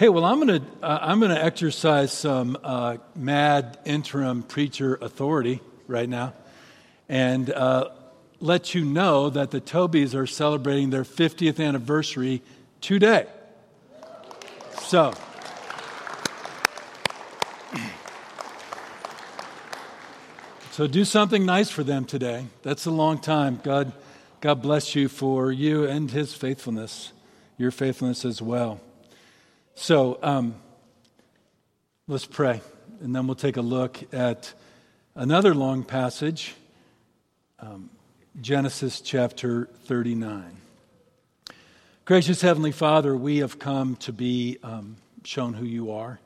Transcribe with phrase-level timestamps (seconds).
[0.00, 4.94] Hey, well, I'm going to uh, I'm going to exercise some uh, mad interim preacher
[4.94, 6.32] authority right now,
[7.06, 7.90] and uh,
[8.40, 12.40] let you know that the Tobys are celebrating their 50th anniversary
[12.80, 13.26] today.
[14.78, 15.12] So.
[20.70, 22.46] So do something nice for them today.
[22.62, 23.60] That's a long time.
[23.62, 23.92] God,
[24.40, 27.12] God bless you for you and His faithfulness,
[27.58, 28.80] your faithfulness as well.
[29.74, 30.54] So um,
[32.06, 32.60] let's pray,
[33.00, 34.52] and then we'll take a look at
[35.14, 36.54] another long passage,
[37.60, 37.88] um,
[38.40, 40.56] Genesis chapter 39.
[42.04, 46.20] Gracious Heavenly Father, we have come to be um, shown who you are,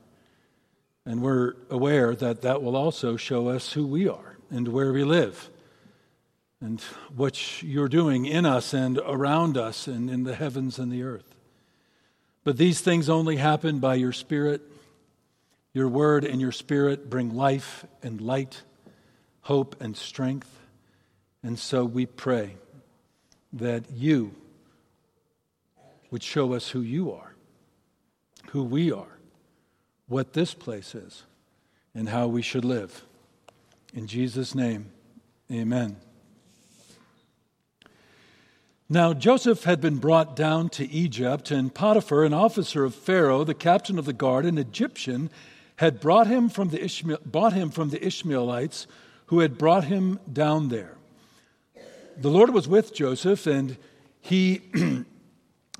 [1.05, 5.05] and we're aware that that will also show us who we are and where we
[5.05, 5.51] live.
[6.61, 6.80] And
[7.15, 11.34] what you're doing in us and around us and in the heavens and the earth.
[12.45, 14.61] But these things only happen by your Spirit.
[15.73, 18.63] Your word and your Spirit bring life and light,
[19.41, 20.60] hope and strength.
[21.43, 22.57] And so we pray
[23.55, 24.35] that you
[26.10, 27.35] would show us who you are,
[28.51, 29.18] who we are,
[30.07, 31.24] what this place is,
[31.95, 33.05] and how we should live.
[33.95, 34.90] In Jesus' name,
[35.51, 35.96] amen.
[38.88, 43.54] Now, Joseph had been brought down to Egypt, and Potiphar, an officer of Pharaoh, the
[43.54, 45.30] captain of the guard, an Egyptian,
[45.77, 48.87] had brought him from the Ishmael, bought him from the Ishmaelites
[49.27, 50.96] who had brought him down there.
[52.18, 53.79] The Lord was with Joseph, and
[54.21, 54.60] he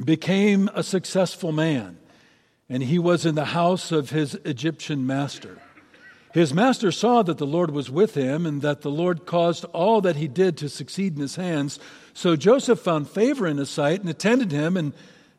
[0.05, 1.99] became a successful man,
[2.71, 5.61] and he was in the house of his Egyptian master.
[6.35, 10.01] His master saw that the Lord was with him and that the Lord caused all
[10.01, 11.79] that he did to succeed in his hands.
[12.13, 14.95] So Joseph found favor in his sight and attended him and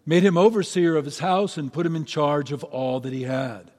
[0.05, 3.23] made him overseer of his house and put him in charge of all that he
[3.23, 3.71] had.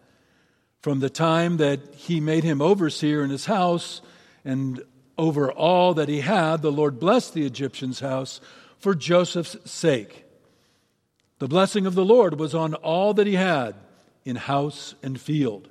[0.83, 4.03] From the time that he made him overseer in his house
[4.45, 4.83] and
[5.17, 8.43] over all that he had, the Lord blessed the Egyptian's house
[8.77, 10.27] for Joseph's sake.
[11.39, 13.75] The blessing of the Lord was on all that he had
[14.27, 15.71] in house and field.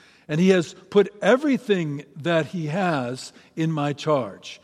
[0.31, 4.61] and he has put everything that he has in my charge.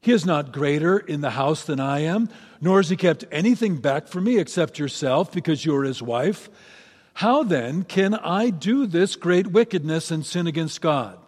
[0.00, 2.30] He is not greater in the house than I am,
[2.62, 6.48] nor has he kept anything back from me except yourself, because you are his wife.
[7.12, 11.18] How then can I do this great wickedness and sin against God?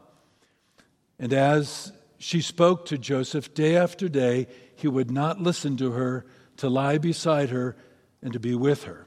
[1.19, 4.47] And as she spoke to Joseph day after day,
[4.77, 6.25] he would not listen to her,
[6.57, 7.77] to lie beside her,
[8.23, 9.07] and to be with her.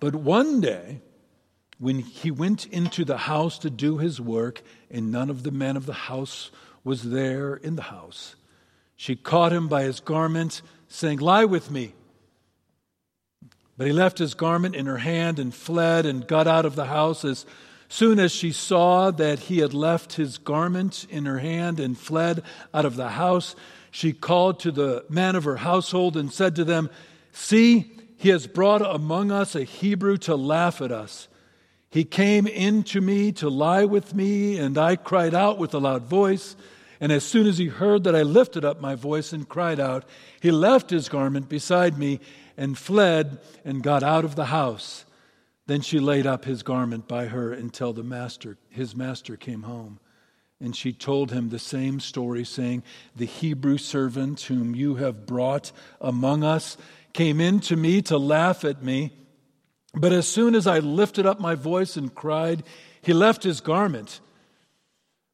[0.00, 1.02] But one day,
[1.78, 5.76] when he went into the house to do his work, and none of the men
[5.76, 6.50] of the house
[6.84, 8.36] was there in the house.
[8.96, 11.92] She caught him by his garment, saying, Lie with me.
[13.76, 16.86] But he left his garment in her hand and fled and got out of the
[16.86, 17.24] house.
[17.24, 17.44] As
[17.88, 22.42] soon as she saw that he had left his garment in her hand and fled
[22.72, 23.54] out of the house,
[23.90, 26.88] she called to the men of her household and said to them,
[27.32, 31.28] See, he has brought among us a Hebrew to laugh at us.
[31.96, 35.78] He came in to me to lie with me, and I cried out with a
[35.78, 36.54] loud voice.
[37.00, 40.04] And as soon as he heard that I lifted up my voice and cried out,
[40.38, 42.20] he left his garment beside me
[42.54, 45.06] and fled and got out of the house.
[45.68, 49.98] Then she laid up his garment by her until the master, his master came home.
[50.60, 52.82] And she told him the same story, saying,
[53.16, 56.76] The Hebrew servant whom you have brought among us
[57.14, 59.12] came in to me to laugh at me.
[59.96, 62.62] But as soon as I lifted up my voice and cried,
[63.00, 64.20] he left his garment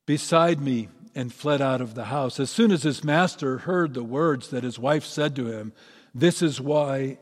[0.07, 2.39] beside me and fled out of the house.
[2.39, 5.73] As soon as his master heard the words that his wife said to him,
[6.15, 7.19] This is why,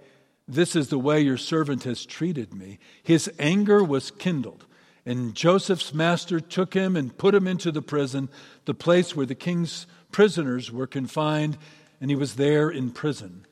[0.46, 4.66] this is the way your servant has treated me, his anger was kindled.
[5.06, 8.28] And Joseph's master took him and put him into the prison,
[8.66, 11.56] the place where the king's prisoners were confined,
[12.02, 13.46] and he was there in prison.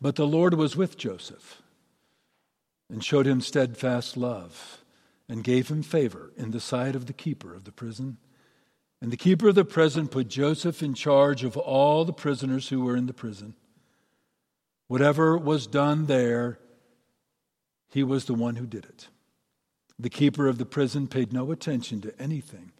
[0.00, 1.59] But the Lord was with Joseph
[2.90, 4.78] and showed him steadfast love
[5.28, 8.18] and gave him favor in the sight of the keeper of the prison.
[9.00, 12.82] And the keeper of the prison put Joseph in charge of all the prisoners who
[12.82, 13.54] were in the prison.
[14.88, 16.58] Whatever was done there,
[17.88, 19.08] he was the one who did it.
[19.98, 22.72] The keeper of the prison paid no attention to anything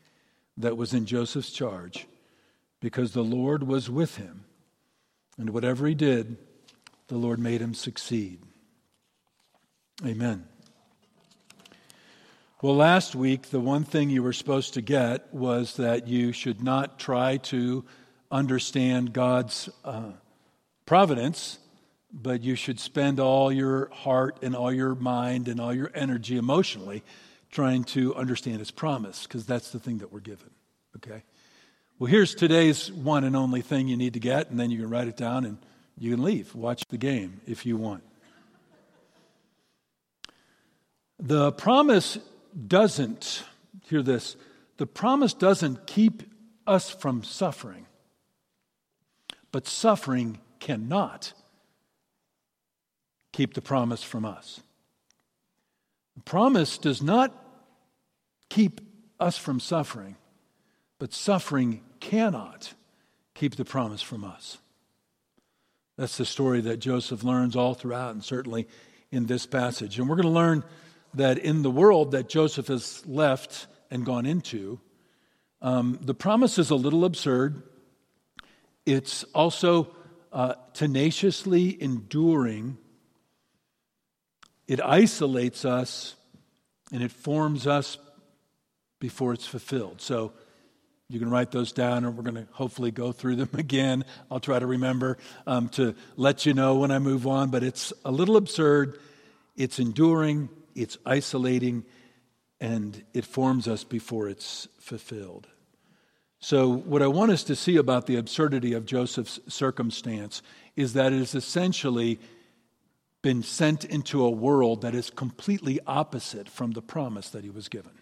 [0.57, 2.07] that was in Joseph's charge
[2.81, 4.45] because the Lord was with him.
[5.39, 6.37] And whatever he did,
[7.09, 8.41] the Lord made him succeed.
[10.05, 10.47] Amen.
[12.63, 16.63] Well, last week, the one thing you were supposed to get was that you should
[16.63, 17.85] not try to
[18.31, 20.13] understand God's uh,
[20.87, 21.59] providence,
[22.13, 26.39] but you should spend all your heart and all your mind and all your energy
[26.39, 27.03] emotionally
[27.51, 30.51] trying to understand His promise, because that's the thing that we're given.
[30.97, 31.23] Okay?
[31.99, 34.89] Well, here's today's one and only thing you need to get, and then you can
[34.89, 35.59] write it down and
[35.99, 36.55] you can leave.
[36.55, 38.03] Watch the game if you want.
[41.21, 42.19] The promise
[42.67, 43.45] doesn't,
[43.85, 44.37] hear this,
[44.79, 46.23] the promise doesn't keep
[46.67, 47.87] us from suffering,
[49.53, 51.35] but suffering cannot
[53.33, 54.61] keep the promise from us.
[56.17, 57.35] The promise does not
[58.49, 58.81] keep
[59.21, 60.17] us from suffering,
[60.99, 62.73] but suffering cannot
[63.35, 64.57] keep the promise from us.
[65.99, 68.67] That's the story that Joseph learns all throughout, and certainly
[69.11, 69.99] in this passage.
[69.99, 70.65] And we're going to learn
[71.15, 74.81] that in the world that Joseph has left and gone into,
[75.63, 77.63] um, the promise is a little absurd.
[78.87, 79.95] It's also
[80.33, 82.79] uh, tenaciously enduring.
[84.67, 86.17] It isolates us
[86.93, 87.99] and it forms us
[89.01, 90.01] before it's fulfilled.
[90.01, 90.33] So
[91.09, 94.05] you can write those down, and we're going to hopefully go through them again.
[94.31, 97.93] I'll try to remember um, to let you know when I move on, but it's
[98.05, 98.99] a little absurd.
[99.57, 101.85] It's enduring, it's isolating,
[102.61, 105.49] and it forms us before it's fulfilled.
[106.39, 110.43] So, what I want us to see about the absurdity of Joseph's circumstance
[110.75, 112.19] is that it has essentially
[113.23, 117.69] been sent into a world that is completely opposite from the promise that he was
[117.69, 117.93] given.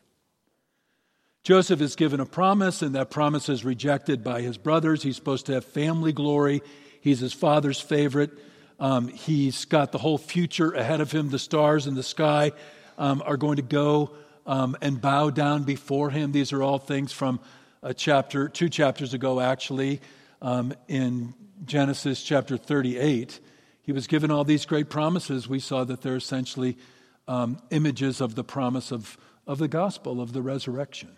[1.42, 5.02] Joseph is given a promise, and that promise is rejected by his brothers.
[5.02, 6.62] He's supposed to have family glory,
[7.00, 8.30] he's his father's favorite.
[8.80, 11.30] Um, he's got the whole future ahead of him.
[11.30, 12.52] The stars in the sky
[12.96, 14.12] um, are going to go
[14.46, 16.32] um, and bow down before him.
[16.32, 17.40] These are all things from
[17.82, 20.00] a chapter, two chapters ago, actually,
[20.40, 21.34] um, in
[21.64, 23.40] Genesis chapter 38.
[23.82, 25.48] He was given all these great promises.
[25.48, 26.76] We saw that they're essentially
[27.26, 31.17] um, images of the promise of, of the gospel, of the resurrection.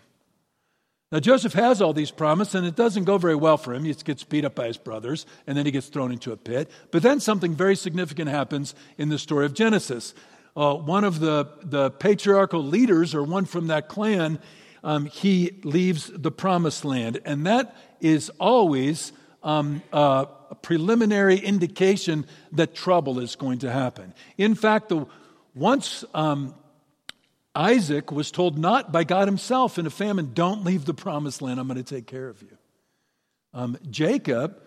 [1.11, 3.83] Now, Joseph has all these promises, and it doesn't go very well for him.
[3.83, 6.71] He gets beat up by his brothers, and then he gets thrown into a pit.
[6.91, 10.13] But then something very significant happens in the story of Genesis.
[10.55, 14.39] Uh, one of the, the patriarchal leaders, or one from that clan,
[14.85, 17.19] um, he leaves the promised land.
[17.25, 19.11] And that is always
[19.43, 20.27] um, a
[20.61, 24.13] preliminary indication that trouble is going to happen.
[24.37, 25.05] In fact, the,
[25.55, 26.55] once um,
[27.53, 31.59] Isaac was told not by God himself in a famine, don't leave the promised land,
[31.59, 32.57] I'm going to take care of you.
[33.53, 34.61] Um, Jacob,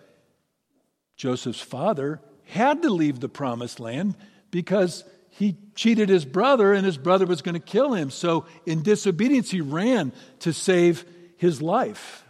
[1.17, 4.15] Joseph's father, had to leave the promised land
[4.51, 8.09] because he cheated his brother and his brother was going to kill him.
[8.11, 11.03] So, in disobedience, he ran to save
[11.37, 12.23] his life.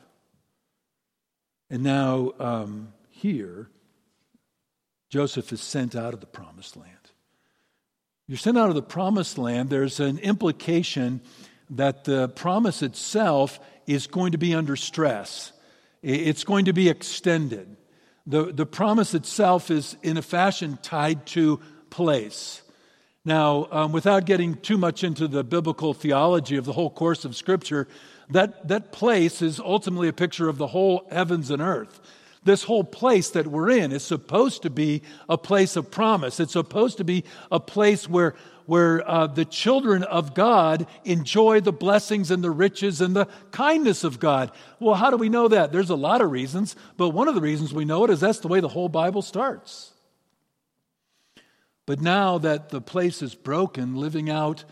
[1.69, 3.69] And now, um, here,
[5.09, 6.94] Joseph is sent out of the promised land.
[8.27, 11.21] You're sent out of the promised land, there's an implication
[11.69, 15.51] that the promise itself is going to be under stress,
[16.01, 17.77] it's going to be extended.
[18.25, 21.59] The, the promise itself is, in a fashion, tied to
[21.91, 22.63] place.
[23.23, 27.35] Now, um, without getting too much into the biblical theology of the whole course of
[27.35, 27.87] Scripture,
[28.31, 31.99] that, that place is ultimately a picture of the whole heavens and earth
[32.45, 36.39] this whole place that we're in is supposed to be a place of promise.
[36.39, 38.35] It's supposed to be a place where,
[38.67, 44.03] where uh, the children of God enjoy the blessings and the riches and the kindness
[44.03, 44.51] of God.
[44.79, 45.71] Well, how do we know that?
[45.71, 48.39] There's a lot of reasons, but one of the reasons we know it is that's
[48.39, 49.91] the way the whole Bible starts.
[51.87, 54.63] But now that the place is broken, living out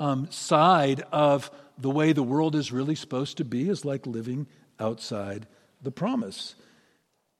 [0.00, 4.46] um, side of the way the world is really supposed to be is like living
[4.80, 5.46] outside
[5.82, 6.54] the promise.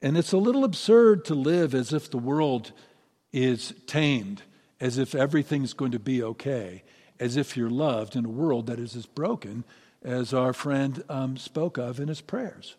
[0.00, 2.72] And it's a little absurd to live as if the world
[3.32, 4.42] is tamed,
[4.80, 6.84] as if everything's going to be okay,
[7.18, 9.64] as if you're loved in a world that is as broken
[10.02, 12.76] as our friend um, spoke of in his prayers.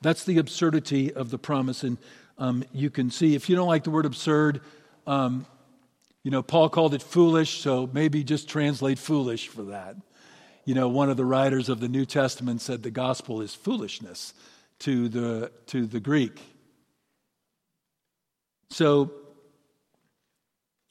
[0.00, 1.84] That's the absurdity of the promise.
[1.84, 1.98] And
[2.36, 4.60] um, you can see, if you don't like the word absurd,
[5.06, 5.46] um,
[6.24, 9.96] you know, Paul called it foolish, so maybe just translate foolish for that.
[10.64, 14.34] You know, one of the writers of the New Testament said the gospel is foolishness
[14.82, 16.40] to the, to the Greek.
[18.70, 19.12] So,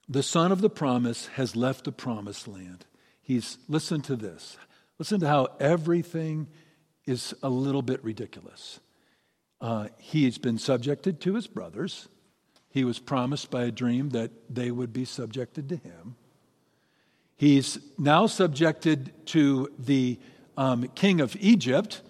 [0.07, 2.85] the son of the promise has left the promised land.
[3.21, 4.57] He's, listen to this.
[4.99, 6.47] Listen to how everything
[7.05, 8.79] is a little bit ridiculous.
[9.59, 12.07] Uh, he's been subjected to his brothers.
[12.69, 16.15] He was promised by a dream that they would be subjected to him.
[17.35, 20.19] He's now subjected to the
[20.57, 22.01] um, king of Egypt.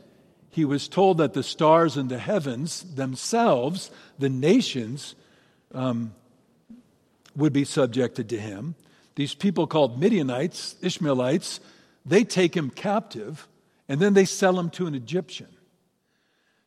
[0.51, 3.89] He was told that the stars in the heavens themselves,
[4.20, 5.15] the nations,
[5.74, 6.13] um,
[7.36, 8.75] would be subjected to him.
[9.15, 11.62] These people called Midianites, Ishmaelites,
[12.05, 13.48] they take him captive
[13.88, 15.48] and then they sell him to an Egyptian.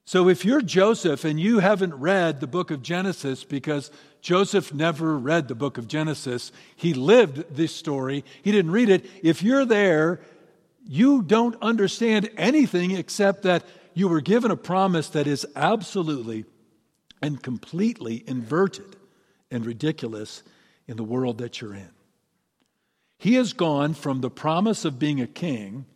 [0.07, 5.17] So if you're Joseph and you haven't read the book of Genesis because Joseph never
[5.19, 9.07] read the book of Genesis, he lived this story, he didn't read it.
[9.23, 10.21] If you're there,
[10.87, 13.65] you don't understand anything except that
[13.95, 16.45] you were given a promise that is absolutely
[17.23, 18.97] and completely inverted
[19.51, 20.43] and ridiculous
[20.87, 21.91] in the world that you're in.
[23.19, 25.87] He has gone from the promise of being a king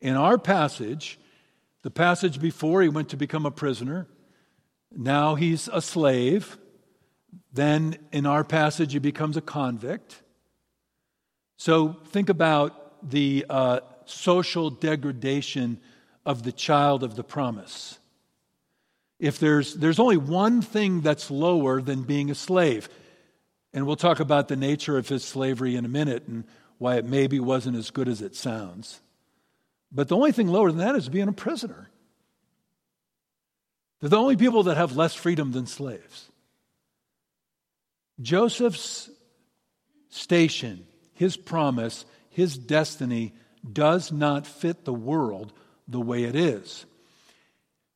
[0.00, 1.18] in our passage
[1.86, 4.08] the passage before, he went to become a prisoner.
[4.90, 6.58] Now he's a slave.
[7.52, 10.20] Then in our passage, he becomes a convict.
[11.58, 15.78] So think about the uh, social degradation
[16.24, 17.98] of the child of the promise.
[19.18, 22.88] If there's, there's only one thing that's lower than being a slave,
[23.72, 26.44] and we'll talk about the nature of his slavery in a minute and
[26.78, 29.00] why it maybe wasn't as good as it sounds.
[29.92, 31.88] But the only thing lower than that is being a prisoner.
[34.00, 36.30] They're the only people that have less freedom than slaves.
[38.20, 39.10] Joseph's
[40.10, 43.34] station, his promise, his destiny
[43.72, 45.52] does not fit the world
[45.88, 46.86] the way it is.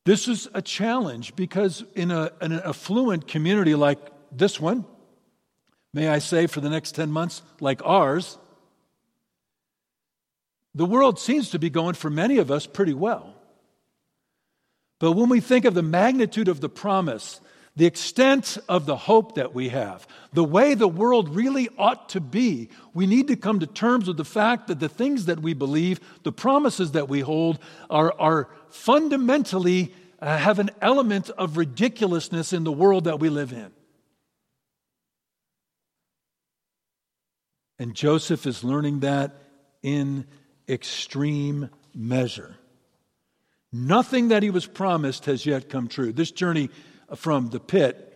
[0.04, 3.98] This is a challenge because in, a, an affluent community like
[4.32, 4.84] this one,
[5.92, 8.38] may I say for the next 10 months, like ours,
[10.74, 13.34] the world seems to be going for many of us pretty well.
[15.00, 17.40] But when we think of the magnitude of the promise,
[17.76, 22.20] the extent of the hope that we have, the way the world really ought to
[22.20, 25.54] be, we need to come to terms with the fact that the things that we
[25.54, 27.58] believe, the promises that we hold,
[27.88, 33.52] are, are fundamentally uh, have an element of ridiculousness in the world that we live
[33.52, 33.70] in.
[37.78, 39.32] And Joseph is learning that
[39.82, 40.26] in
[40.68, 42.56] extreme measure.
[43.72, 46.12] Nothing that he was promised has yet come true.
[46.12, 46.68] This journey
[47.16, 48.06] from the pit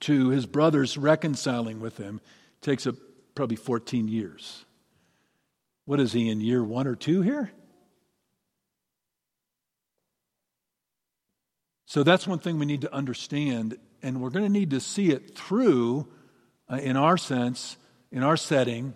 [0.00, 2.20] to his brothers reconciling with him
[2.60, 2.92] takes a,
[3.34, 4.64] probably 14 years.
[5.84, 7.52] What is he in year one or two here?
[11.86, 15.10] So that's one thing we need to understand, and we're going to need to see
[15.10, 16.08] it through,
[16.70, 17.76] uh, in our sense,
[18.10, 18.94] in our setting,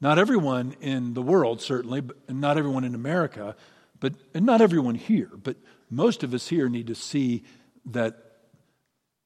[0.00, 3.54] not everyone in the world, certainly, but, and not everyone in America,
[4.00, 5.56] but and not everyone here, but
[5.90, 7.44] most of us here need to see
[7.84, 8.29] that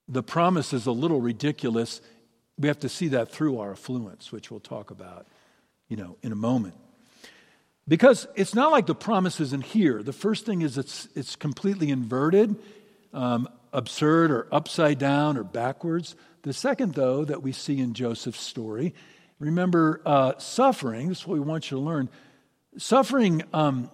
[0.09, 2.01] the promise is a little ridiculous.
[2.59, 5.27] We have to see that through our affluence, which we'll talk about,
[5.89, 6.75] you know, in a moment.
[7.87, 10.03] Because it's not like the promise isn't here.
[10.03, 12.57] The first thing is it's, it's completely inverted,
[13.13, 16.17] um, absurd, or upside down, or backwards.
[16.43, 18.95] The second, though, that we see in Joseph's story
[19.39, 22.09] Remember, uh, suffering, this is what we want you to learn.
[22.77, 23.91] Suffering, um,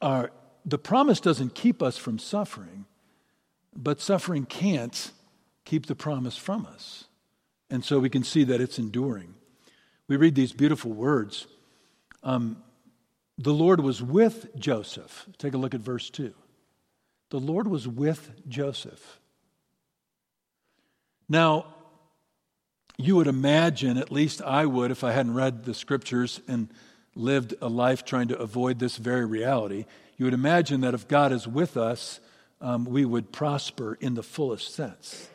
[0.00, 2.86] the promise doesn't keep us from suffering,
[3.76, 5.10] but suffering can't
[5.64, 7.04] keep the promise from us.
[7.70, 9.34] And so we can see that it's enduring.
[10.08, 11.46] We read these beautiful words.
[12.22, 12.62] Um,
[13.38, 15.26] the Lord was with Joseph.
[15.38, 16.32] Take a look at verse 2.
[17.30, 19.20] The Lord was with Joseph.
[21.28, 21.74] Now,
[22.96, 26.68] you would imagine, at least I would, if I hadn't read the scriptures and
[27.14, 31.32] lived a life trying to avoid this very reality, you would imagine that if God
[31.32, 32.20] is with us,
[32.60, 35.28] um, we would prosper in the fullest sense.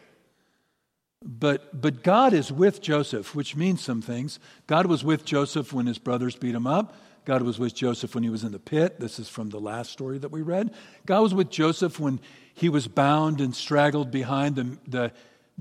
[1.24, 4.40] But, but God is with Joseph, which means some things.
[4.66, 6.96] God was with Joseph when his brothers beat him up.
[7.25, 9.00] God was with Joseph when he was in the pit.
[9.00, 10.74] This is from the last story that we read.
[11.06, 12.20] God was with Joseph when
[12.56, 15.12] he was bound and straggled behind the, the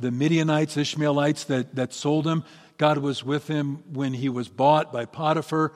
[0.01, 2.45] the Midianites, Ishmaelites that, that sold him.
[2.79, 5.73] God was with him when he was bought by Potiphar.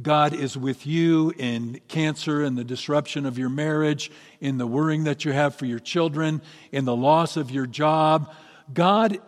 [0.00, 4.10] God is with you in cancer and the disruption of your marriage,
[4.40, 8.32] in the worrying that you have for your children, in the loss of your job.
[8.72, 9.18] God's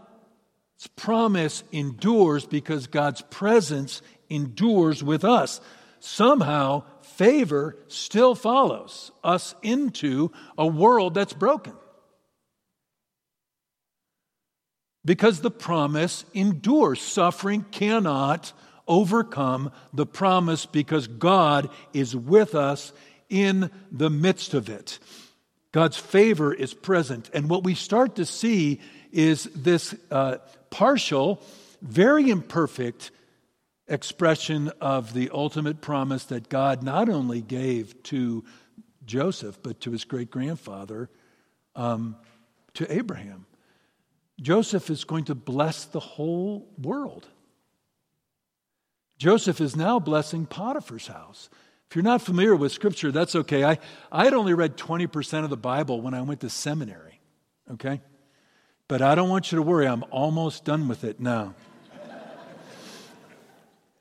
[0.97, 5.61] promise endures because God's presence endures with us.
[6.01, 11.75] Somehow, favor still follows us into a world that's broken.
[15.09, 17.01] because the promise endures.
[17.01, 18.53] Suffering cannot
[18.89, 22.93] overcome the promise because God is with us
[23.29, 24.99] in the midst of it.
[25.73, 27.31] God's favor is present.
[27.35, 28.81] And what we start to see
[29.13, 30.39] is this uh,
[30.71, 31.43] partial,
[31.83, 33.11] very imperfect
[33.87, 38.45] expression of the ultimate promise that God not only gave to
[39.05, 41.09] Joseph, but to his great grandfather,
[41.75, 42.17] um,
[42.75, 43.47] to Abraham.
[44.41, 47.27] Joseph is going to bless the whole world.
[49.19, 51.51] Joseph is now blessing Potiphar's house.
[51.91, 53.65] If you're not familiar with Scripture, that's okay.
[53.65, 53.79] I,
[54.13, 57.21] I had only read 20% of the Bible when I went to seminary,
[57.73, 58.01] okay?
[58.87, 61.55] But I don't want you to worry, I'm almost done with it now.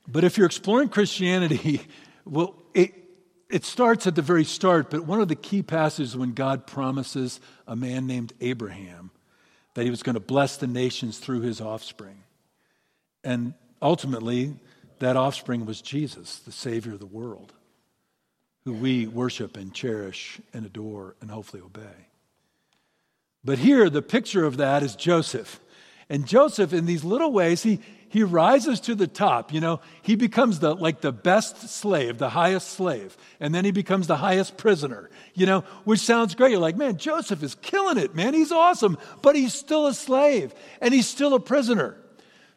[0.08, 1.82] but if you're exploring Christianity,
[2.26, 2.94] well, it,
[3.50, 7.40] it starts at the very start, but one of the key passages when God promises
[7.66, 9.10] a man named Abraham
[9.74, 12.24] that he was going to bless the nations through his offspring.
[13.24, 14.56] And ultimately,
[15.00, 17.54] that offspring was Jesus, the Savior of the world,
[18.66, 22.08] who we worship and cherish and adore and hopefully obey.
[23.44, 25.60] But here, the picture of that is Joseph.
[26.10, 29.54] And Joseph, in these little ways, he, he rises to the top.
[29.54, 33.16] You know, he becomes the, like the best slave, the highest slave.
[33.40, 36.52] And then he becomes the highest prisoner, you know, which sounds great.
[36.52, 38.34] You're like, man, Joseph is killing it, man.
[38.34, 38.98] He's awesome.
[39.22, 41.98] But he's still a slave and he's still a prisoner.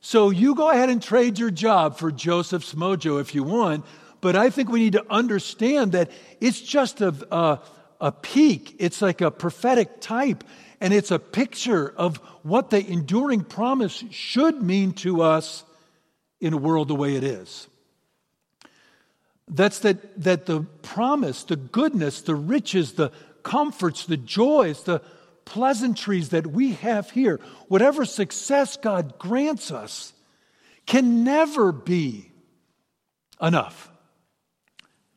[0.00, 3.84] So you go ahead and trade your job for Joseph's mojo if you want.
[4.20, 7.60] But I think we need to understand that it's just a, a,
[8.00, 10.44] a peak, it's like a prophetic type
[10.80, 15.64] and it's a picture of what the enduring promise should mean to us
[16.40, 17.68] in a world the way it is.
[19.46, 23.10] That's that, that the promise, the goodness, the riches, the
[23.42, 25.02] comforts, the joys, the
[25.44, 30.12] pleasantries that we have here, whatever success God grants us,
[30.86, 32.30] can never be
[33.40, 33.90] enough.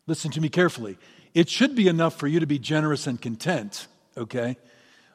[0.07, 0.97] Listen to me carefully.
[1.33, 4.57] It should be enough for you to be generous and content, okay?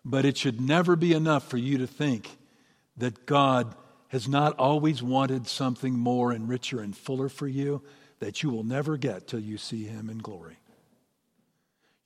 [0.04, 2.36] But it should never be enough for you to think
[2.96, 3.74] that God
[4.08, 7.82] has not always wanted something more and richer and fuller for you
[8.20, 10.56] that you will never get till you see Him in glory.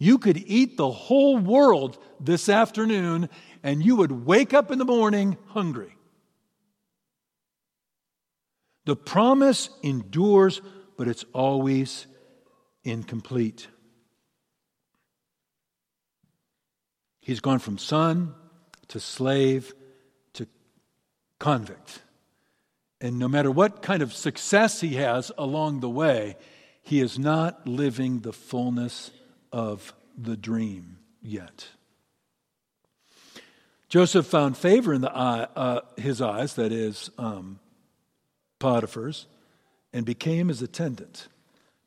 [0.02, 3.28] You could eat the whole world this afternoon
[3.62, 5.94] and you would wake up in the morning hungry.
[8.84, 10.60] The promise endures,
[10.96, 12.08] but it's always
[12.82, 13.68] incomplete.
[17.20, 18.34] He's gone from son
[18.88, 19.72] to slave
[20.32, 20.48] to
[21.38, 22.02] convict.
[23.00, 26.34] And no matter what kind of success he has along the way,
[26.82, 29.12] he is not living the fullness
[29.52, 31.68] of the dream yet.
[33.88, 37.60] Joseph found favor in the eye, uh, his eyes, that is, um,
[38.58, 39.26] Potiphar's,
[39.92, 41.28] and became his attendant.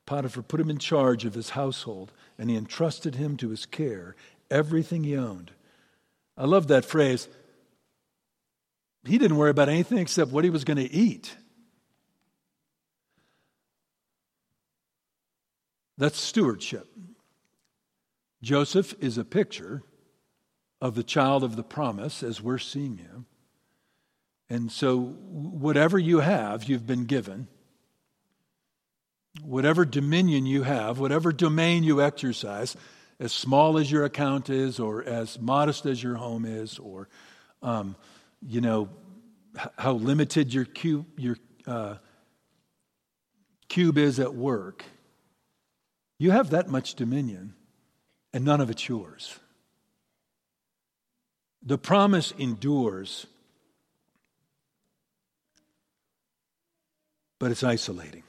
[0.05, 4.15] Potiphar put him in charge of his household, and he entrusted him to his care
[4.51, 5.51] everything he owned.
[6.37, 7.27] I love that phrase.
[9.05, 11.35] He didn't worry about anything except what he was going to eat.
[15.97, 16.87] That's stewardship.
[18.41, 19.83] Joseph is a picture
[20.81, 23.25] of the child of the promise as we're seeing him.
[24.49, 27.47] And so, whatever you have, you've been given.
[29.41, 32.77] Whatever dominion you have, whatever domain you exercise,
[33.19, 37.09] as small as your account is, or as modest as your home is, or
[37.61, 37.95] um,
[38.47, 38.89] you know
[39.77, 41.95] how limited your cube, your uh,
[43.67, 44.83] cube is at work.
[46.19, 47.55] You have that much dominion,
[48.35, 49.39] and none of it's yours.
[51.63, 53.27] The promise endures,
[57.39, 58.23] but it's isolating.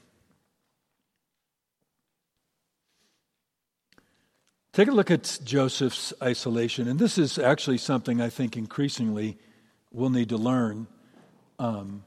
[4.73, 6.87] Take a look at Joseph's isolation.
[6.87, 9.37] And this is actually something I think increasingly
[9.91, 10.87] we'll need to learn
[11.59, 12.05] um,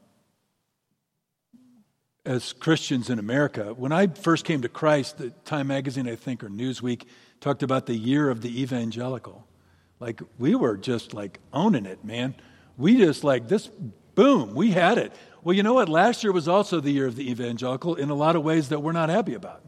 [2.26, 3.74] as Christians in America.
[3.74, 7.04] When I first came to Christ, the Time Magazine, I think, or Newsweek,
[7.40, 9.46] talked about the year of the evangelical.
[10.00, 12.36] Like, we were just like owning it, man.
[12.78, 13.70] We just like this,
[14.16, 15.12] boom, we had it.
[15.44, 15.90] Well, you know what?
[15.90, 18.82] Last year was also the year of the evangelical in a lot of ways that
[18.82, 19.62] we're not happy about.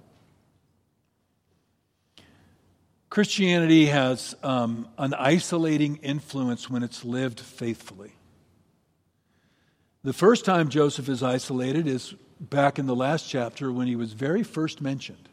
[3.10, 8.14] Christianity has um, an isolating influence when it's lived faithfully.
[10.04, 14.14] The first time Joseph is isolated is back in the last chapter when he was
[14.14, 15.30] very first mentioned.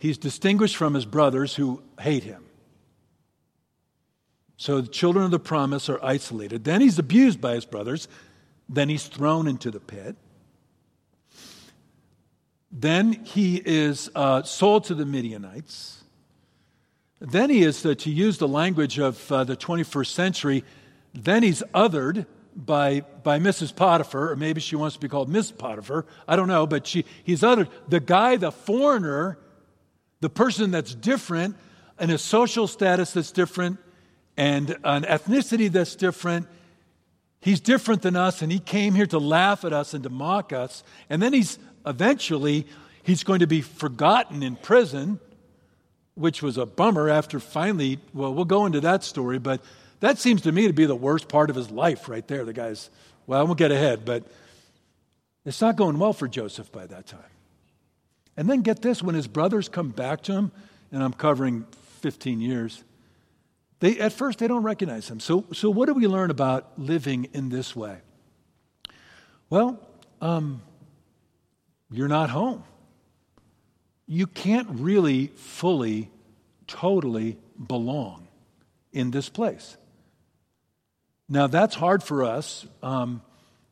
[0.00, 2.42] He's distinguished from his brothers who hate him.
[4.56, 6.64] So the children of the promise are isolated.
[6.64, 8.08] Then he's abused by his brothers.
[8.66, 10.16] Then he's thrown into the pit.
[12.72, 16.02] Then he is uh, sold to the Midianites.
[17.20, 20.64] Then he is, uh, to use the language of uh, the 21st century,
[21.12, 22.24] then he's othered
[22.56, 23.76] by, by Mrs.
[23.76, 26.06] Potiphar, or maybe she wants to be called Miss Potiphar.
[26.26, 27.68] I don't know, but she, he's othered.
[27.88, 29.36] The guy, the foreigner,
[30.20, 31.56] the person that's different,
[31.98, 33.78] and a social status that's different,
[34.36, 36.46] and an ethnicity that's different.
[37.40, 40.52] He's different than us, and he came here to laugh at us and to mock
[40.52, 40.82] us.
[41.08, 42.66] And then he's eventually
[43.02, 45.20] he's going to be forgotten in prison,
[46.14, 49.62] which was a bummer after finally, well, we'll go into that story, but
[50.00, 52.44] that seems to me to be the worst part of his life right there.
[52.44, 52.90] The guy's,
[53.26, 54.24] well, we'll get ahead, but
[55.44, 57.20] it's not going well for Joseph by that time.
[58.36, 60.52] And then get this when his brothers come back to him,
[60.92, 61.66] and I'm covering
[62.00, 62.82] 15 years,
[63.80, 65.20] they, at first they don't recognize him.
[65.20, 67.98] So, so what do we learn about living in this way?
[69.48, 69.80] Well,
[70.20, 70.62] um,
[71.90, 72.62] you're not home.
[74.06, 76.10] You can't really fully,
[76.66, 78.28] totally belong
[78.92, 79.76] in this place.
[81.28, 83.22] Now, that's hard for us um,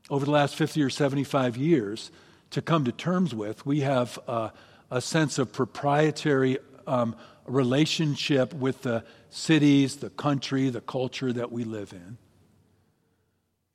[0.09, 2.11] over the last 50 or 75 years
[2.51, 3.65] to come to terms with.
[3.67, 4.51] We have uh,
[4.91, 11.65] a sense of proprietary um, relationship with the cities, the country, the culture that we
[11.65, 12.19] live in.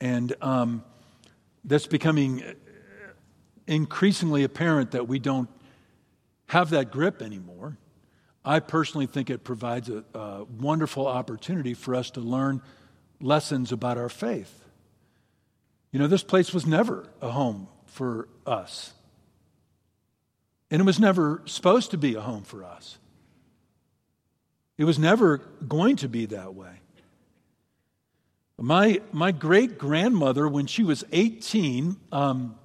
[0.01, 0.83] And um,
[1.63, 2.43] that's becoming
[3.67, 5.49] increasingly apparent that we don't
[6.47, 7.77] have that grip anymore.
[8.43, 12.61] I personally think it provides a, a wonderful opportunity for us to learn
[13.21, 14.65] lessons about our faith.
[15.91, 18.91] You know, this place was never a home for us.
[20.71, 22.97] And it was never supposed to be a home for us.
[24.77, 26.71] It was never going to be that way.
[28.57, 32.55] My, my great grandmother, when she was 18, um,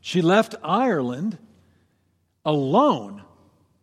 [0.00, 1.38] she left Ireland
[2.44, 3.22] alone,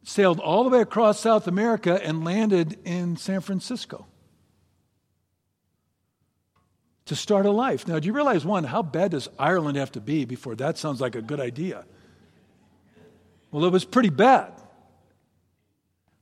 [0.04, 4.06] sailed all the way across South America, and landed in San Francisco
[7.12, 7.90] to start a life.
[7.90, 11.02] Now, do you realize, one, how bad does Ireland have to be before that sounds
[11.02, 11.84] like a good idea?
[13.52, 14.54] Well, it was pretty bad.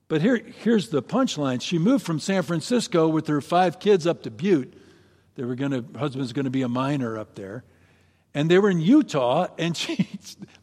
[0.08, 1.62] But here, here's the punchline.
[1.62, 4.74] She moved from San Francisco with her five kids up to Butte.
[5.36, 7.62] They were to, husband's going to be a miner up there.
[8.34, 10.08] And they were in Utah, and she,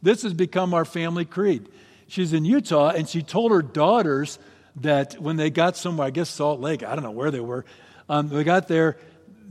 [0.01, 1.69] this has become our family creed.
[2.09, 4.39] She's in Utah, and she told her daughters
[4.75, 7.63] that when they got somewhere, I guess Salt Lake, I don't know where they were,
[8.09, 8.97] um, they got there,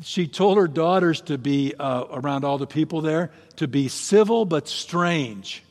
[0.02, 4.44] she told her daughters to be uh, around all the people there, to be civil
[4.44, 5.62] but strange.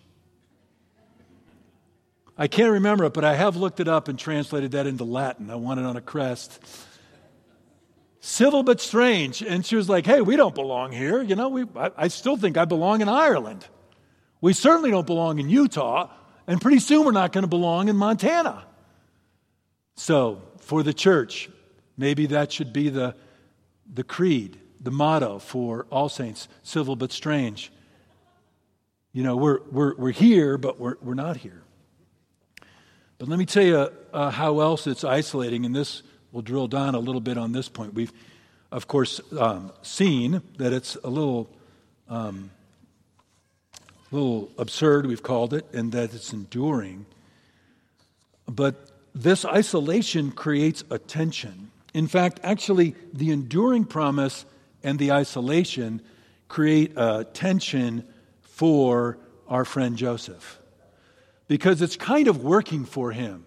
[2.38, 5.50] I can't remember it, but I have looked it up and translated that into Latin.
[5.50, 6.60] I want it on a crest.
[8.20, 9.42] Civil but strange.
[9.42, 11.22] And she was like, hey, we don't belong here.
[11.22, 13.66] You know, we, I, I still think I belong in Ireland.
[14.42, 16.10] We certainly don't belong in Utah.
[16.48, 18.66] And pretty soon we're not going to belong in Montana.
[19.96, 21.50] So, for the church,
[21.98, 23.16] maybe that should be the,
[23.92, 27.72] the creed, the motto for All Saints civil but strange.
[29.14, 31.64] You know, we're, we're, we're here, but we're, we're not here.
[33.18, 36.96] But let me tell you uh, how else it's isolating, and this will drill down
[36.96, 37.94] a little bit on this point.
[37.94, 38.12] We've,
[38.72, 41.50] of course, um, seen that it's a little,
[42.10, 42.52] um,
[44.12, 47.06] little absurd, we've called it, and that it's enduring.
[48.48, 51.72] But this isolation creates a tension.
[51.96, 54.44] In fact, actually, the enduring promise
[54.84, 56.02] and the isolation
[56.50, 58.06] create a tension
[58.42, 60.60] for our friend Joseph
[61.48, 63.46] because it's kind of working for him.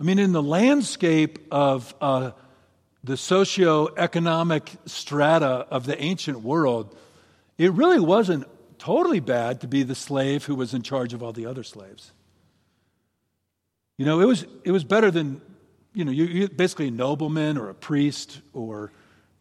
[0.00, 2.30] I mean, in the landscape of uh,
[3.04, 6.96] the socio-economic strata of the ancient world,
[7.58, 8.46] it really wasn't
[8.78, 12.12] totally bad to be the slave who was in charge of all the other slaves.
[13.98, 15.42] You know, it was, it was better than,
[15.94, 18.92] you know, you, are basically a nobleman or a priest, or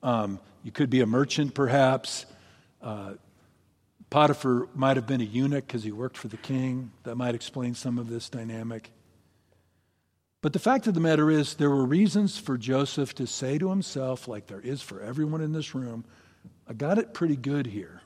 [0.04, 2.26] um, you could be a merchant perhaps.
[2.82, 3.14] Uh,
[4.10, 6.92] Potiphar might have been a eunuch because he worked for the king.
[7.04, 8.92] That might explain some of this dynamic.
[10.42, 13.70] But the fact of the matter is, there were reasons for Joseph to say to
[13.70, 16.06] himself, like there is for everyone in this room,
[16.68, 18.02] I got it pretty good here.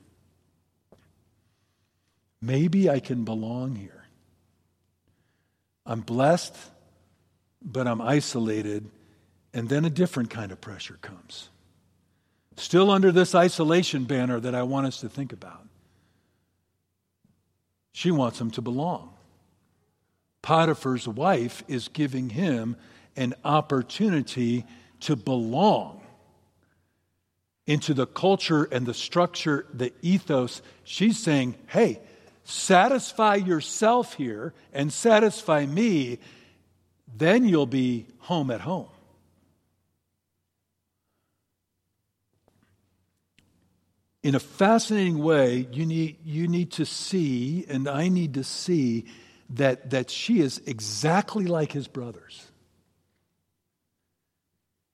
[2.40, 4.04] Maybe I can belong here.
[5.84, 6.54] I'm blessed,
[7.62, 8.88] but I'm isolated,
[9.52, 11.48] and then a different kind of pressure comes.
[12.56, 15.64] Still under this isolation banner that I want us to think about.
[17.92, 19.14] She wants him to belong.
[20.42, 22.76] Potiphar's wife is giving him
[23.16, 24.64] an opportunity
[25.00, 26.00] to belong
[27.66, 30.62] into the culture and the structure, the ethos.
[30.84, 32.00] She's saying, hey,
[32.44, 36.18] satisfy yourself here and satisfy me,
[37.18, 38.88] then you'll be home at home.
[44.22, 49.06] In a fascinating way, you need, you need to see, and I need to see,
[49.50, 52.46] that, that she is exactly like his brothers.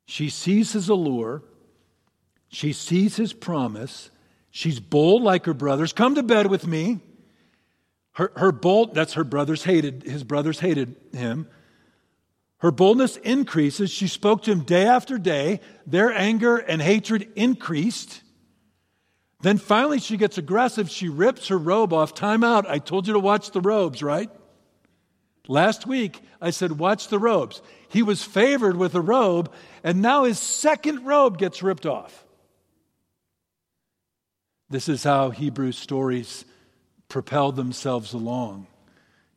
[0.07, 1.43] She sees his allure,
[2.49, 4.11] she sees his promise,
[4.51, 5.93] she's bold like her brothers.
[5.93, 7.01] Come to bed with me.
[8.13, 11.49] Her, her bold, that's her brothers hated, his brothers hated him.
[12.59, 13.90] Her boldness increases.
[13.90, 15.61] She spoke to him day after day.
[15.87, 18.23] Their anger and hatred increased.
[19.43, 20.88] Then finally she gets aggressive.
[20.88, 22.14] She rips her robe off.
[22.14, 22.69] Time out.
[22.69, 24.31] I told you to watch the robes, right?
[25.47, 27.61] Last week I said, watch the robes.
[27.88, 32.25] He was favored with a robe, and now his second robe gets ripped off.
[34.71, 36.45] This is how Hebrew stories
[37.09, 38.67] propel themselves along.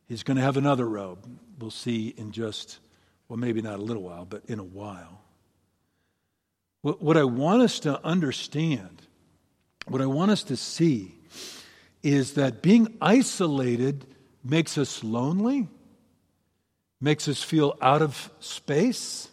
[0.06, 1.28] He's going to have another robe.
[1.58, 2.78] We'll see in just,
[3.28, 5.20] well, maybe not a little while, but in a while.
[6.82, 9.02] What, I want us to understand,
[9.86, 11.14] what I want us to see,
[12.02, 14.06] is that being isolated
[14.44, 15.68] makes us lonely,
[17.00, 19.28] makes us feel out of space,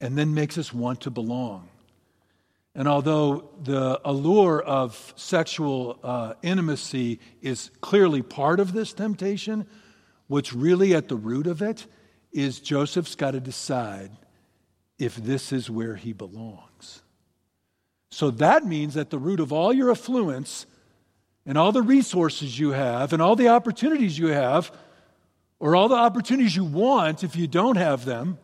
[0.00, 1.68] and then makes us want to belong.
[2.74, 9.66] And although the allure of sexual uh, intimacy is clearly part of this temptation,
[10.28, 11.86] what's really at the root of it
[12.32, 14.10] is Joseph's got to decide
[14.98, 17.02] if this is where he belongs.
[18.10, 20.66] So that means that the root of all your affluence
[21.46, 24.70] and all the resources you have and all the opportunities you have,
[25.58, 28.38] or all the opportunities you want if you don't have them,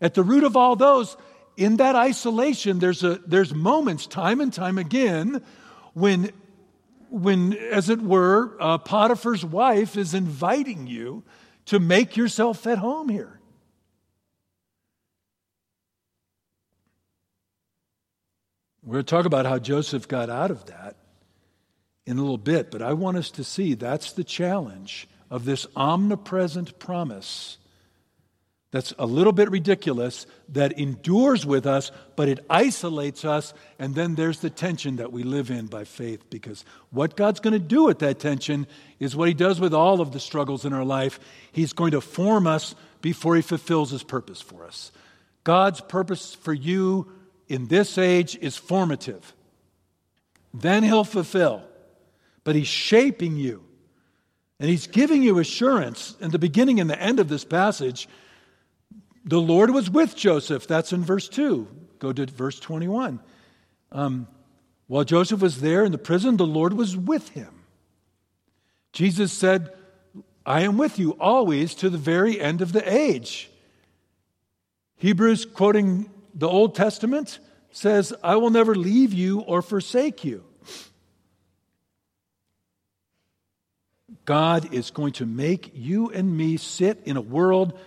[0.00, 1.16] at the root of all those
[1.56, 5.42] in that isolation, there's, a, there's moments, time and time again,
[5.94, 6.30] when,
[7.10, 11.22] when as it were, uh, Potiphar's wife is inviting you
[11.66, 13.38] to make yourself at home here.
[18.82, 20.96] We're going to talk about how Joseph got out of that
[22.04, 25.66] in a little bit, but I want us to see that's the challenge of this
[25.76, 27.58] omnipresent promise
[28.72, 33.52] that's a little bit ridiculous, that endures with us, but it isolates us.
[33.78, 37.52] And then there's the tension that we live in by faith, because what God's going
[37.52, 38.66] to do with that tension
[38.98, 41.20] is what He does with all of the struggles in our life.
[41.52, 44.90] He's going to form us before He fulfills His purpose for us.
[45.44, 47.12] God's purpose for you
[47.48, 49.34] in this age is formative.
[50.54, 51.62] Then He'll fulfill.
[52.42, 53.64] But He's shaping you.
[54.58, 58.08] And He's giving you assurance in the beginning and the end of this passage
[59.24, 60.66] the Lord was with Joseph.
[60.66, 61.68] That's in verse 2.
[61.98, 63.20] Go to verse 21.
[63.92, 64.26] Um,
[64.86, 67.62] while Joseph was there in the prison, the Lord was with him.
[68.92, 69.72] Jesus said,
[70.44, 73.50] I am with you always to the very end of the age.
[74.96, 77.38] Hebrews, quoting the Old Testament,
[77.70, 80.44] says, I will never leave you or forsake you.
[84.24, 87.78] God is going to make you and me sit in a world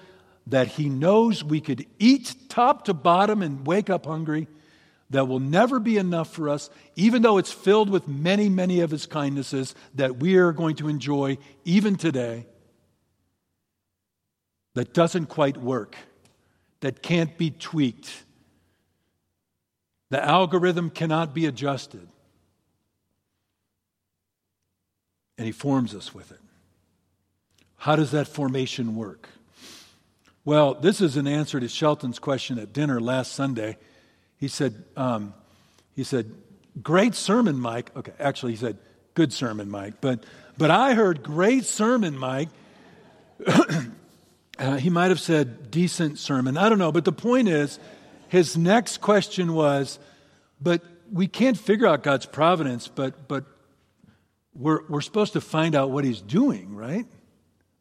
[0.47, 4.47] that He knows we could eat top to bottom and wake up hungry,
[5.11, 8.91] that will never be enough for us, even though it's filled with many, many of
[8.91, 12.45] His kindnesses that we are going to enjoy even today,
[14.73, 15.95] that doesn't quite work,
[16.81, 18.23] that can't be tweaked.
[20.09, 22.07] The algorithm cannot be adjusted.
[25.37, 26.39] And He forms us with it.
[27.77, 29.29] How does that formation work?
[30.45, 33.77] Well, this is an answer to Shelton's question at dinner last Sunday.
[34.37, 35.33] He said, um,
[35.95, 36.31] he said,
[36.83, 37.89] great sermon, Mike.
[37.95, 38.77] Okay, actually, he said,
[39.15, 39.95] good sermon, Mike.
[40.01, 40.23] But,
[40.55, 42.49] but I heard great sermon, Mike.
[43.47, 46.57] uh, he might have said decent sermon.
[46.57, 46.91] I don't know.
[46.91, 47.79] But the point is,
[48.27, 49.97] his next question was,
[50.61, 53.45] but we can't figure out God's providence, but, but
[54.53, 57.07] we're, we're supposed to find out what he's doing, right?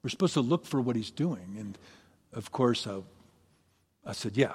[0.03, 1.57] We're supposed to look for what he's doing.
[1.59, 1.79] And
[2.35, 3.01] of course, I,
[4.05, 4.55] I said, yeah.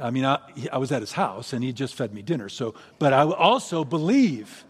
[0.00, 0.38] I mean, I,
[0.72, 2.48] I was at his house and he just fed me dinner.
[2.48, 4.64] So, but I also believe,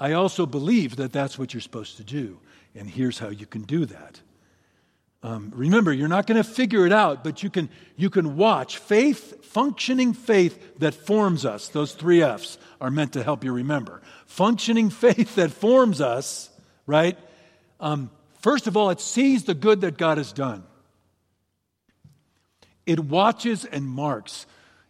[0.00, 2.38] I also believe that that's what you're supposed to do.
[2.74, 4.20] And here's how you can do that.
[5.22, 8.78] Um, remember, you're not going to figure it out, but you can, you can watch.
[8.78, 14.00] Faith, functioning faith that forms us, those three F's are meant to help you remember.
[14.26, 16.50] Functioning faith that forms us,
[16.86, 17.18] right?
[17.80, 18.10] Um,
[18.42, 20.62] first of all, it sees the good that God has done.
[22.88, 24.46] It watches and marks.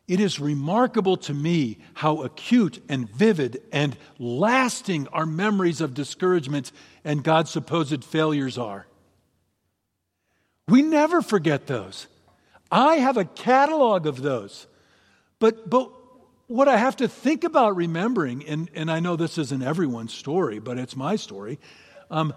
[0.06, 6.70] It is remarkable to me how acute and vivid and lasting our memories of discouragement
[7.04, 8.86] and God's supposed failures are.
[10.68, 12.06] We never forget those.
[12.70, 14.68] I have a catalog of those.
[15.40, 15.90] But, but
[16.46, 20.60] what I have to think about remembering, and, and I know this isn't everyone's story,
[20.60, 21.58] but it's my story.
[22.12, 22.32] Um,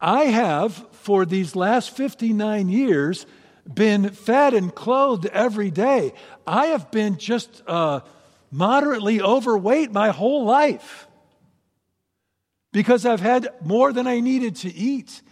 [0.00, 3.26] I have, for these last 59 years,
[3.72, 6.12] been fed and clothed every day.
[6.46, 8.00] I have been just uh,
[8.50, 11.06] moderately overweight my whole life
[12.72, 15.22] because I've had more than I needed to eat.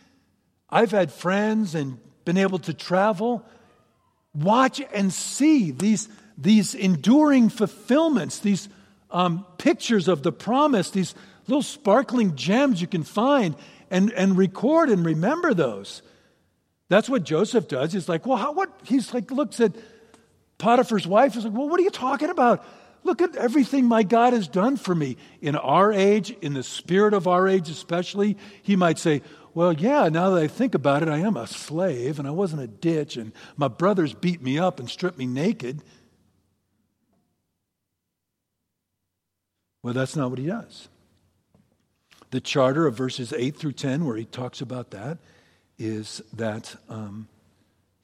[0.70, 3.44] I've had friends and been able to travel.
[4.34, 8.68] Watch and see these, these enduring fulfillments, these
[9.10, 11.14] um, pictures of the promise, these
[11.46, 13.56] little sparkling gems you can find
[13.90, 16.00] and, and record and remember those.
[16.92, 17.94] That's what Joseph does.
[17.94, 18.70] He's like, well, how, what?
[18.84, 19.72] He's like, looks at
[20.58, 21.32] Potiphar's wife.
[21.32, 22.62] He's like, well, what are you talking about?
[23.02, 25.16] Look at everything my God has done for me.
[25.40, 29.22] In our age, in the spirit of our age especially, he might say,
[29.54, 32.60] well, yeah, now that I think about it, I am a slave and I wasn't
[32.60, 35.82] a ditch and my brothers beat me up and stripped me naked.
[39.82, 40.90] Well, that's not what he does.
[42.32, 45.16] The charter of verses 8 through 10, where he talks about that,
[45.82, 47.28] is that um,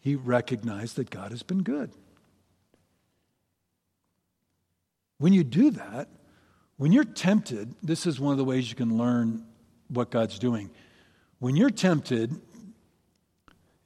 [0.00, 1.92] he recognized that God has been good.
[5.18, 6.08] When you do that,
[6.76, 9.44] when you're tempted, this is one of the ways you can learn
[9.88, 10.70] what God's doing.
[11.38, 12.40] When you're tempted,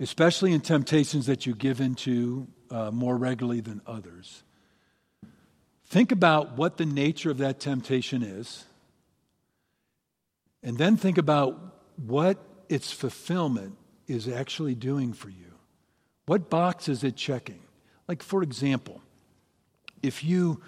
[0.00, 4.42] especially in temptations that you give into uh, more regularly than others,
[5.86, 8.64] think about what the nature of that temptation is,
[10.62, 11.58] and then think about
[11.96, 13.76] what its fulfillment
[14.06, 15.54] is actually doing for you.
[16.26, 17.60] What box is it checking?
[18.08, 19.00] Like, for example,
[20.02, 20.60] if you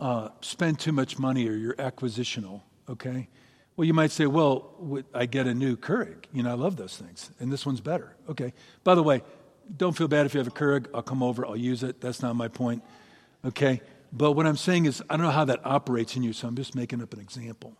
[0.00, 3.28] uh, spend too much money or you're acquisitional, okay?
[3.76, 6.24] Well, you might say, well, I get a new Keurig.
[6.32, 8.16] You know, I love those things, and this one's better.
[8.28, 8.52] Okay.
[8.82, 9.22] By the way,
[9.76, 10.86] don't feel bad if you have a Keurig.
[10.92, 12.00] I'll come over, I'll use it.
[12.00, 12.82] That's not my point.
[13.44, 13.80] Okay.
[14.12, 16.56] But what I'm saying is, I don't know how that operates in you, so I'm
[16.56, 17.76] just making up an example.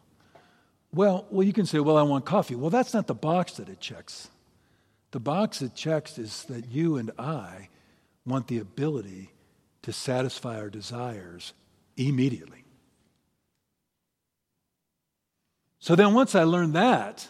[0.92, 2.54] Well, well, you can say, well, I want coffee.
[2.54, 4.28] Well, that's not the box that it checks.
[5.10, 7.68] The box it checks is that you and I
[8.26, 9.30] want the ability
[9.82, 11.54] to satisfy our desires
[11.96, 12.64] immediately.
[15.78, 17.26] So then, once I learn that,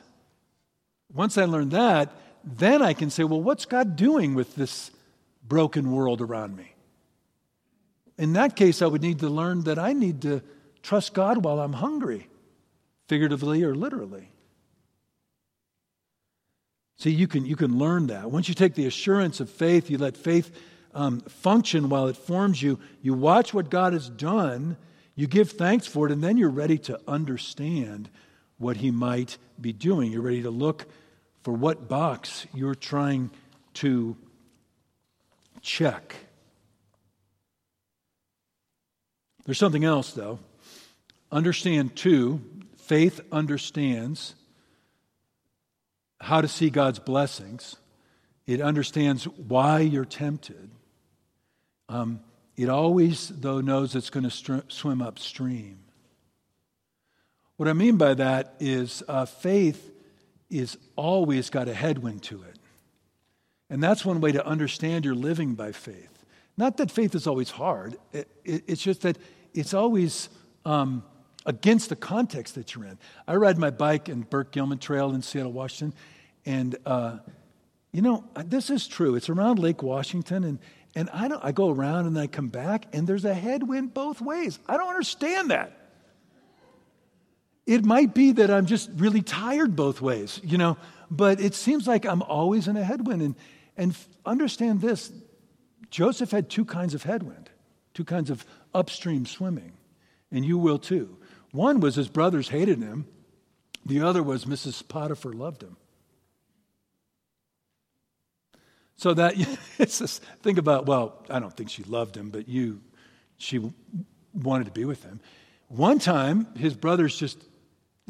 [1.12, 2.12] once I learn that,
[2.44, 4.90] then I can say, well, what's God doing with this
[5.46, 6.74] broken world around me?
[8.16, 10.42] In that case, I would need to learn that I need to
[10.82, 12.28] trust God while I'm hungry
[13.06, 14.30] figuratively or literally.
[16.98, 18.30] See, you can, you can learn that.
[18.30, 20.50] Once you take the assurance of faith, you let faith
[20.94, 24.76] um, function while it forms you, you watch what God has done,
[25.14, 28.08] you give thanks for it, and then you're ready to understand
[28.58, 30.10] what He might be doing.
[30.10, 30.86] You're ready to look
[31.42, 33.30] for what box you're trying
[33.74, 34.16] to
[35.62, 36.16] check.
[39.44, 40.40] There's something else, though.
[41.30, 42.40] Understand, too,
[42.88, 44.34] Faith understands
[46.20, 47.76] how to see God's blessings.
[48.46, 50.70] It understands why you're tempted.
[51.88, 52.20] Um,
[52.56, 55.78] it always, though, knows it's going to str- swim upstream.
[57.56, 59.90] What I mean by that is uh, faith
[60.50, 62.58] is always got a headwind to it.
[63.70, 66.24] And that's one way to understand you're living by faith.
[66.56, 69.18] Not that faith is always hard, it, it, it's just that
[69.54, 70.28] it's always
[70.64, 71.04] um,
[71.48, 72.98] against the context that you're in.
[73.26, 75.98] I ride my bike in Burke Gilman Trail in Seattle, Washington,
[76.44, 77.18] and uh,
[77.90, 79.16] you know this is true.
[79.16, 80.58] It's around Lake Washington, and
[80.94, 81.42] and I don't.
[81.42, 84.58] I go around and I come back, and there's a headwind both ways.
[84.68, 85.72] I don't understand that.
[87.66, 90.78] It might be that I'm just really tired both ways, you know,
[91.10, 93.22] but it seems like I'm always in a headwind.
[93.22, 93.34] And
[93.76, 95.10] and understand this:
[95.90, 97.48] Joseph had two kinds of headwind,
[97.94, 99.72] two kinds of upstream swimming,
[100.30, 101.17] and you will too.
[101.52, 103.06] One was his brothers hated him,
[103.84, 104.86] the other was Mrs.
[104.86, 105.76] Potiphar loved him.
[108.96, 109.34] So that
[109.78, 112.80] it's just, think about, well, I don't think she loved him, but you,
[113.38, 113.72] she
[114.34, 115.20] wanted to be with him.
[115.68, 117.42] One time, his brothers just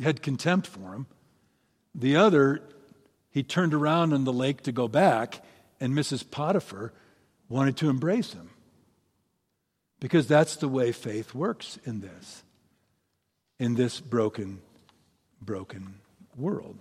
[0.03, 1.07] had contempt for him.
[1.95, 2.63] The other,
[3.31, 5.45] he turned around in the lake to go back,
[5.81, 6.29] and Mrs.
[6.29, 6.93] Potiphar
[7.49, 8.51] wanted to embrace him.
[10.01, 12.45] Because that's the way faith works in this
[13.59, 14.61] in this broken,
[15.43, 15.95] broken
[16.37, 16.79] world.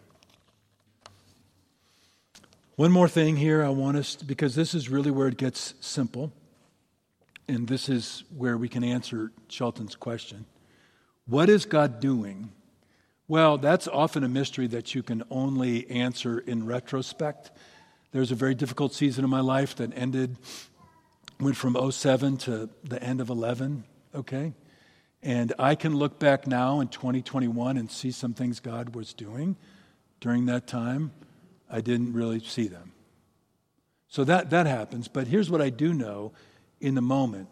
[2.75, 5.73] One more thing here I want us, to, because this is really where it gets
[5.79, 6.31] simple.
[7.47, 10.45] and this is where we can answer Shelton's question.
[11.25, 12.51] What is God doing?
[13.27, 17.51] Well, that's often a mystery that you can only answer in retrospect.
[18.11, 20.37] There's a very difficult season in my life that ended,
[21.39, 23.83] went from 07 to the end of 11,
[24.15, 24.53] okay?
[25.23, 29.55] And I can look back now in 2021 and see some things God was doing
[30.19, 31.11] during that time.
[31.69, 32.91] I didn't really see them.
[34.07, 35.07] So that, that happens.
[35.07, 36.31] But here's what I do know
[36.79, 37.49] in the moment.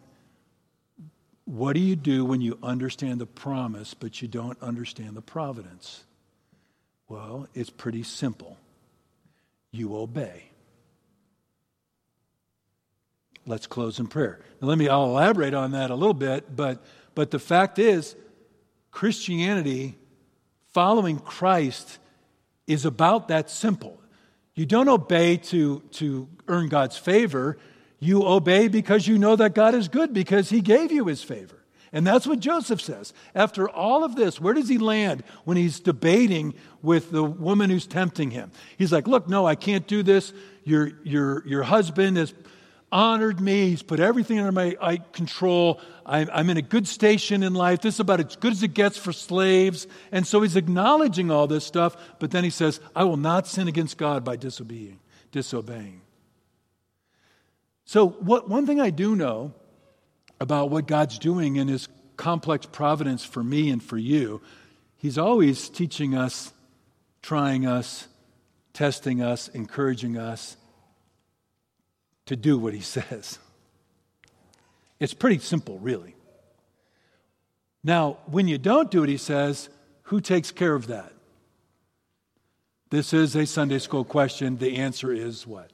[1.44, 6.04] What do you do when you understand the promise, but you don't understand the providence?
[7.08, 8.58] Well, it's pretty simple.
[9.70, 10.50] You obey.
[13.46, 14.40] Let's close in prayer.
[14.60, 16.84] Now, let me, I'll elaborate on that a little bit, but,
[17.16, 18.14] but the fact is,
[18.92, 19.96] Christianity,
[20.72, 21.98] following Christ,
[22.66, 23.98] is about that simple.
[24.54, 27.56] You don't obey to, to earn God's favor.
[27.98, 31.64] You obey because you know that God is good because he gave you his favor.
[31.90, 33.14] And that's what Joseph says.
[33.34, 36.52] After all of this, where does he land when he's debating
[36.82, 38.50] with the woman who's tempting him?
[38.76, 40.34] He's like, Look, no, I can't do this.
[40.64, 42.34] Your, your, your husband has
[42.90, 43.70] honored me.
[43.70, 45.80] He's put everything under my control.
[46.04, 47.80] I'm, I'm in a good station in life.
[47.80, 49.86] This is about as good as it gets for slaves.
[50.12, 53.68] And so he's acknowledging all this stuff, but then he says, I will not sin
[53.68, 55.00] against God by disobeying.
[55.32, 56.02] disobeying.
[57.84, 59.52] So, what, one thing I do know
[60.40, 64.40] about what God's doing in his complex providence for me and for you,
[64.96, 66.52] he's always teaching us,
[67.22, 68.08] trying us,
[68.72, 70.56] testing us, encouraging us
[72.26, 73.38] to do what he says.
[74.98, 76.14] It's pretty simple, really.
[77.84, 79.68] Now, when you don't do what he says,
[80.04, 81.12] who takes care of that?
[82.90, 84.58] This is a Sunday school question.
[84.58, 85.70] The answer is what?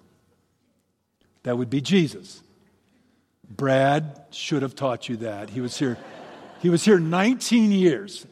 [1.43, 2.43] That would be Jesus.
[3.49, 5.51] Brad should have taught you that.
[5.51, 5.99] He was here,
[6.61, 8.27] he was here 19 years.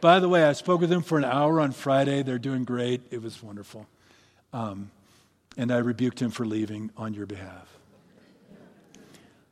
[0.00, 2.22] By the way, I spoke with him for an hour on Friday.
[2.22, 3.02] They're doing great.
[3.10, 3.86] It was wonderful.
[4.52, 4.90] Um,
[5.56, 7.68] and I rebuked him for leaving on your behalf.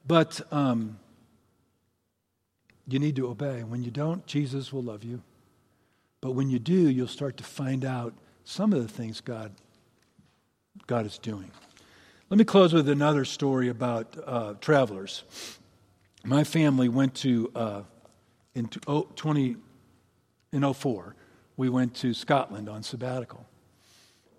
[0.07, 0.99] But um,
[2.89, 3.63] you need to obey.
[3.63, 5.23] When you don't, Jesus will love you.
[6.21, 9.53] But when you do, you'll start to find out some of the things God,
[10.87, 11.51] God is doing.
[12.31, 15.25] Let me close with another story about uh, travelers.
[16.25, 17.83] My family went to, uh,
[18.55, 19.57] in 20,
[20.53, 21.15] in 04,
[21.57, 23.47] we went to Scotland on sabbatical.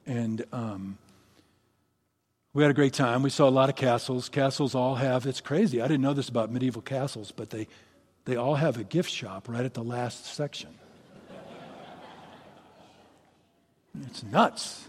[0.06, 0.98] And um,
[2.54, 3.24] we had a great time.
[3.24, 4.30] We saw a lot of castles.
[4.30, 5.82] Castles all have, it's crazy.
[5.82, 7.68] I didn't know this about medieval castles, but they,
[8.26, 10.70] they all have a gift shop right at the last section.
[14.06, 14.88] It's nuts.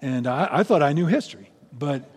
[0.00, 1.50] And I, I thought I knew history.
[1.72, 2.08] But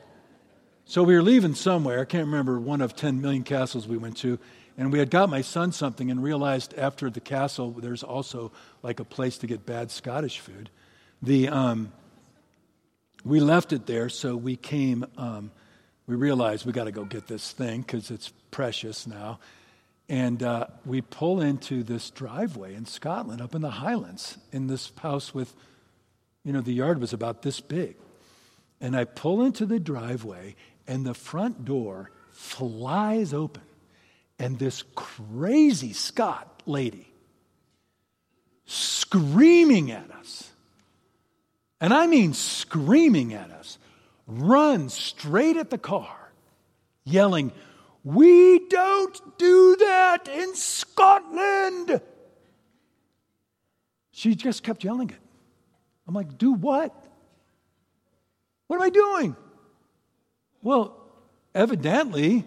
[0.86, 2.02] so we were leaving somewhere.
[2.02, 4.40] I can't remember one of 10 million castles we went to.
[4.78, 8.52] And we had got my son something and realized after the castle, there's also
[8.82, 10.70] like a place to get bad Scottish food.
[11.22, 11.92] The, um,
[13.24, 15.52] we left it there, so we came, um,
[16.08, 19.40] we realized we got to go get this thing because it's precious now.
[20.10, 24.92] And uh, we pull into this driveway in Scotland, up in the Highlands, in this
[25.02, 25.54] house with,
[26.44, 27.96] you know, the yard was about this big.
[28.82, 30.56] And I pull into the driveway,
[30.88, 33.64] and the front door flies open.
[34.38, 37.08] And this crazy Scot lady
[38.66, 40.52] screaming at us,
[41.84, 43.78] and I mean screaming at us,
[44.26, 46.32] run straight at the car,
[47.04, 47.52] yelling,
[48.06, 52.00] We don't do that in Scotland.
[54.12, 55.20] She just kept yelling it.
[56.08, 56.96] I'm like, Do what?
[58.68, 59.36] What am I doing?
[60.62, 60.98] Well,
[61.54, 62.46] evidently,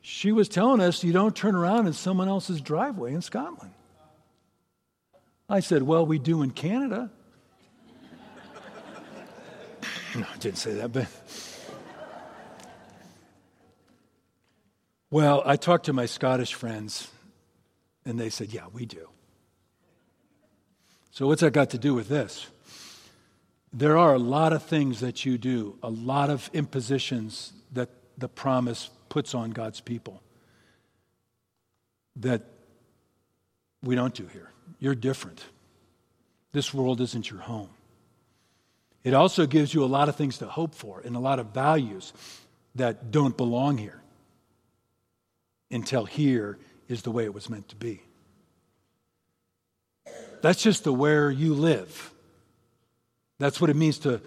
[0.00, 3.72] she was telling us you don't turn around in someone else's driveway in Scotland.
[5.48, 7.12] I said, Well, we do in Canada.
[10.18, 11.06] no, I didn't say that, but.
[15.10, 17.08] Well, I talked to my Scottish friends,
[18.04, 19.08] and they said, Yeah, we do.
[21.10, 22.46] So, what's that got to do with this?
[23.72, 28.28] There are a lot of things that you do, a lot of impositions that the
[28.28, 30.22] promise puts on God's people
[32.16, 32.42] that
[33.82, 34.50] we don't do here.
[34.78, 35.44] You're different.
[36.52, 37.70] This world isn't your home.
[39.04, 41.48] It also gives you a lot of things to hope for and a lot of
[41.48, 42.12] values
[42.74, 44.02] that don't belong here
[45.70, 48.00] until here is the way it was meant to be.
[50.40, 52.12] That's just the where you live.
[53.38, 54.20] That's what it means to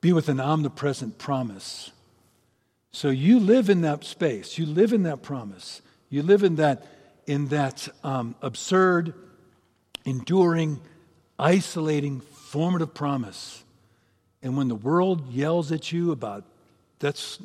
[0.00, 1.90] be with an omnipresent promise.
[2.92, 4.58] So you live in that space.
[4.58, 5.82] You live in that promise.
[6.10, 6.86] You live in that,
[7.26, 9.14] in that um, absurd,
[10.04, 10.80] enduring,
[11.38, 13.63] isolating, formative promise.
[14.44, 16.44] And when the world yells at you about
[16.98, 17.40] that's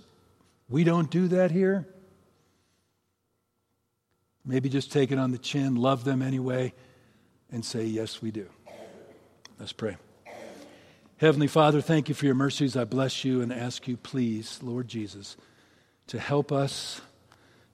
[0.70, 1.88] we don't do that here,
[4.46, 6.74] maybe just take it on the chin, love them anyway,
[7.52, 8.48] and say, Yes, we do.
[9.58, 9.96] Let's pray.
[11.18, 12.76] Heavenly Father, thank you for your mercies.
[12.76, 15.38] I bless you and ask you, please, Lord Jesus,
[16.08, 17.02] to help us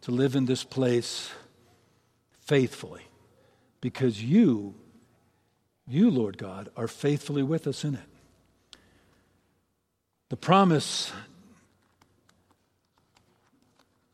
[0.02, 1.32] to live in this place
[2.42, 3.04] faithfully
[3.82, 4.76] because you,
[5.88, 8.15] you, Lord God, are faithfully with us in it.
[10.30, 11.12] The promise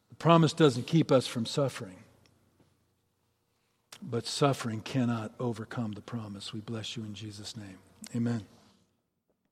[0.09, 1.95] the promise doesn't keep us from suffering.
[4.01, 6.53] But suffering cannot overcome the promise.
[6.53, 7.77] We bless you in Jesus' name.
[8.15, 8.45] Amen.